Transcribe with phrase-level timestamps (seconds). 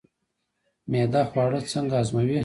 [0.91, 2.39] معده خواړه څنګه هضموي